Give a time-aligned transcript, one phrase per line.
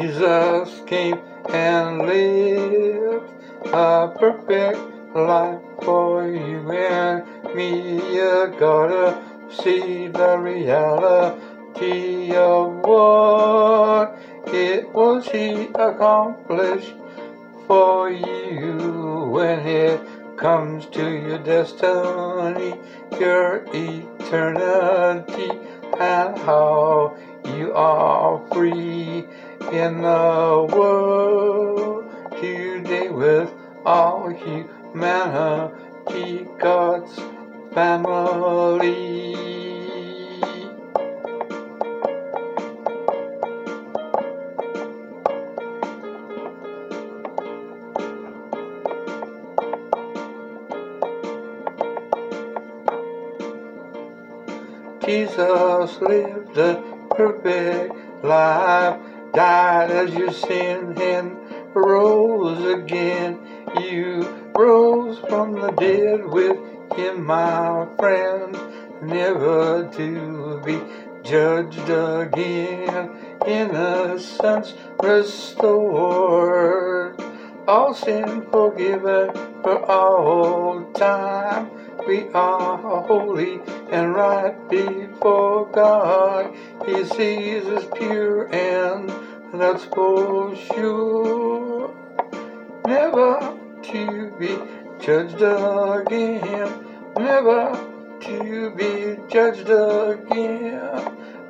[0.00, 3.30] Jesus came and lived
[3.66, 4.78] a perfect
[5.14, 7.22] life for you and
[7.54, 7.96] me.
[8.14, 16.94] You gotta see the reality of what it was He accomplished
[17.66, 20.00] for you when it
[20.38, 22.74] comes to your destiny,
[23.20, 25.50] your eternity,
[25.98, 29.26] and how you are free
[29.72, 32.04] in the world
[32.40, 33.52] today with
[33.86, 35.68] all humanity,
[36.58, 37.14] God's
[37.72, 39.36] family.
[55.06, 61.36] Jesus lived a perfect life, died as your sin and
[61.74, 63.38] rose again.
[63.80, 66.58] You rose from the dead with
[66.96, 68.56] him, my friend,
[69.02, 70.80] never to be
[71.22, 73.10] judged again.
[73.46, 75.54] Innocence restored,
[77.66, 79.32] all sin forgiven
[79.62, 81.70] for all time
[82.06, 83.60] we are holy
[83.90, 86.54] and right before God.
[86.86, 89.12] He sees us pure and
[89.52, 91.94] that's for sure.
[92.86, 94.58] Never to be
[94.98, 96.86] judged again.
[97.16, 97.72] Never
[98.20, 100.88] to be judged again.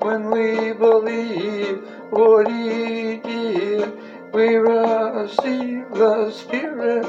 [0.00, 3.92] When we believe what He did,
[4.32, 7.04] we receive the Spirit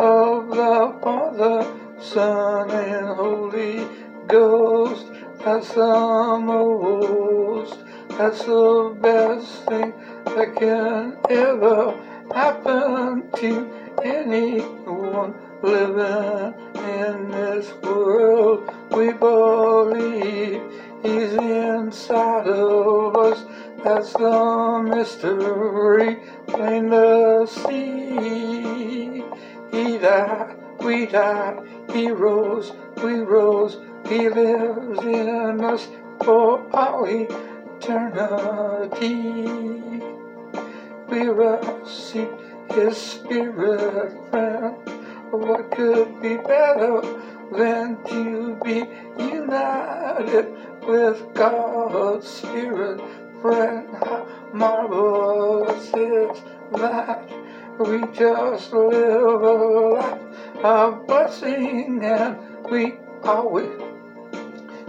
[0.00, 3.86] of the Father Son and Holy
[4.26, 5.06] Ghost.
[5.44, 7.78] That's the most,
[8.10, 9.94] that's the best thing
[10.26, 11.94] that can ever
[12.34, 13.72] happen to
[14.04, 18.70] anyone living in this world.
[18.90, 20.60] We believe
[21.02, 23.42] He's inside of us.
[23.82, 26.18] That's the mystery
[26.48, 29.24] plain to see.
[29.72, 32.72] He died, we died he rose,
[33.02, 33.76] we rose,
[34.10, 35.86] He lives in us
[36.24, 38.98] for all eternity.
[41.08, 42.34] We receive
[42.72, 44.74] His Spirit, friend.
[45.30, 47.02] What could be better
[47.52, 48.84] than to be
[49.16, 53.00] united with God's Spirit,
[53.40, 53.94] friend?
[53.94, 57.30] How marvelous is that
[57.78, 59.54] we just live a
[59.94, 60.20] life
[60.64, 62.36] a blessing and
[62.68, 63.89] we always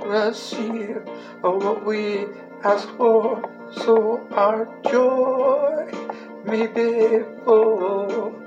[0.06, 1.02] receive
[1.42, 2.26] what we
[2.64, 3.42] ask for
[3.72, 5.90] so our joy
[6.46, 8.42] may be full.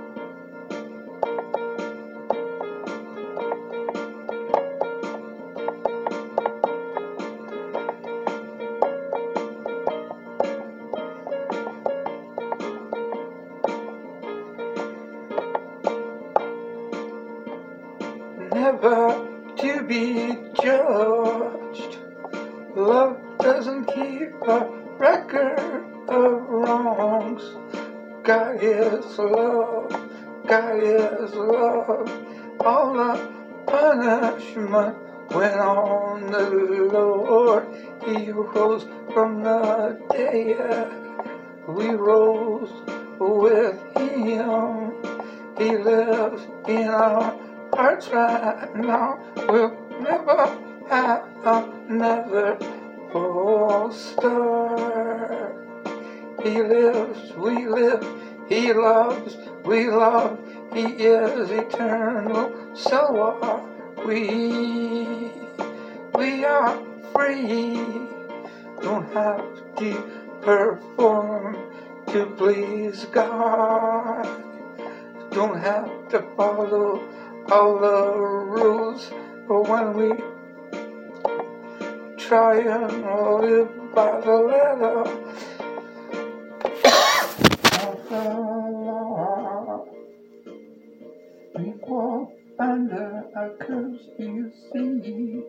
[18.52, 21.98] never to be judged.
[22.74, 24.66] Love doesn't keep a
[24.98, 27.56] record of wrongs.
[28.24, 30.10] God is love,
[30.46, 32.10] God is love.
[32.60, 33.30] All the
[33.66, 34.96] punishment
[35.30, 36.50] went on the
[36.92, 37.66] Lord.
[38.04, 40.90] He rose from the dead.
[41.68, 42.72] We rose
[43.18, 44.94] with Him.
[45.58, 47.34] He lives in our
[47.76, 49.18] hearts right now
[49.48, 52.58] will never have another
[53.92, 55.52] star.
[56.42, 58.06] He lives, we live,
[58.48, 60.38] He loves, we love,
[60.72, 63.60] He is eternal, so are
[64.04, 65.30] we.
[66.14, 66.78] We are
[67.12, 67.74] free,
[68.82, 69.92] don't have to
[70.42, 71.56] perform
[72.08, 74.28] to please God,
[75.30, 77.02] don't have to follow
[77.50, 79.10] all the rules,
[79.46, 80.12] but when we
[82.16, 83.02] try and
[83.40, 85.00] live by the letter
[87.82, 88.24] of the
[88.80, 89.84] law,
[91.56, 95.42] we walk under a curse, you see,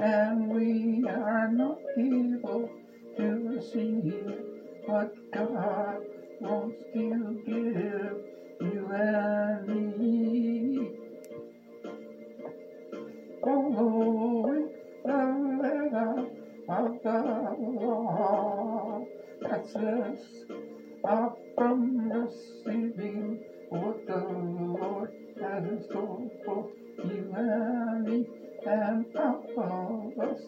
[0.00, 2.70] and we are not able
[3.16, 4.12] to see
[4.86, 5.98] what God
[6.40, 8.32] wants to give
[8.72, 11.01] you and me
[19.70, 20.44] us,
[21.04, 23.38] are from receiving
[23.68, 25.10] what the Lord
[25.40, 26.68] has in store for
[27.04, 28.26] you and me
[28.66, 30.40] and all of us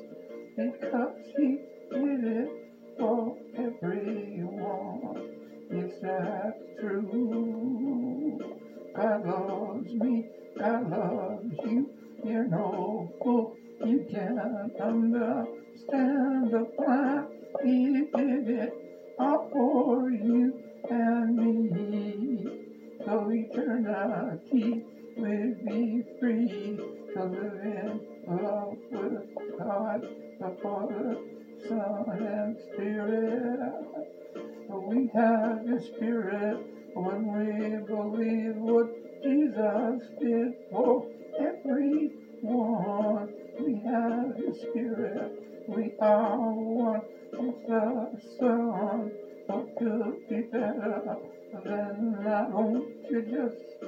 [0.57, 1.59] because He
[1.91, 2.49] did it
[2.99, 5.31] for everyone.
[5.71, 8.39] Yes, that's true.
[8.97, 10.25] God loves me,
[10.59, 11.89] God loves you.
[12.25, 17.27] You're no fool, you can't understand the plan.
[17.63, 18.84] He did it
[19.19, 20.55] all for you
[20.91, 22.47] and me.
[23.05, 24.83] So eternity
[25.17, 26.79] will be free
[27.15, 29.29] to live in love with
[29.59, 30.03] God,
[30.41, 31.17] the Father,
[31.69, 33.73] Son, and Spirit.
[34.69, 36.59] We have the Spirit
[36.95, 38.89] when we believe what
[39.23, 41.07] Jesus did for
[41.39, 43.14] everyone.
[43.95, 45.33] The Spirit.
[45.69, 47.03] We are one
[47.33, 48.11] with the
[48.41, 49.13] Son.
[49.47, 51.17] What could be better
[51.65, 52.51] than that?
[52.51, 53.85] Won't you just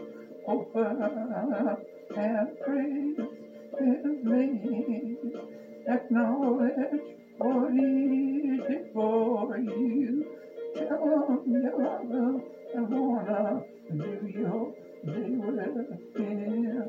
[0.47, 1.81] open up
[2.17, 3.17] and praise
[3.81, 5.17] His name?
[5.89, 7.01] Acknowledge
[7.39, 10.25] what He did for you.
[10.77, 12.43] Tell Him you love Him
[12.77, 14.73] and wanna do your
[15.05, 16.89] day with Him.